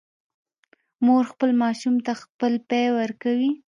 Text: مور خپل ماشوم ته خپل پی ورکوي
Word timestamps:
مور 1.05 1.23
خپل 1.31 1.49
ماشوم 1.63 1.95
ته 2.05 2.11
خپل 2.21 2.53
پی 2.69 2.85
ورکوي 2.97 3.51